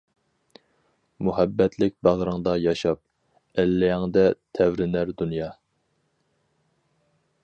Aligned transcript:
مۇھەببەتلىك 1.27 1.93
باغرىڭدا 2.07 2.55
ياشاپ، 2.61 3.61
ئەللىيىڭدە 3.63 4.23
تەۋرىنەر 4.59 5.15
دۇنيا. 5.21 5.51